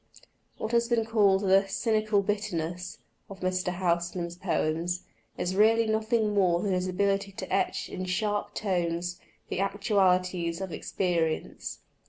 [0.57, 2.97] What has been called the "cynical bitterness"
[3.29, 3.67] of Mr.
[3.71, 5.03] Housman's poems,
[5.37, 9.19] is really nothing more than his ability to etch in sharp tones
[9.49, 11.81] the actualities of experience.